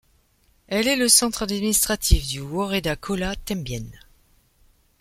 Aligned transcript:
Elle 0.67 0.87
est 0.87 0.95
le 0.95 1.07
centre 1.07 1.43
administratif 1.43 2.25
du 2.27 2.39
woreda 2.39 2.95
Kola 2.95 3.35
Tembien. 3.35 3.83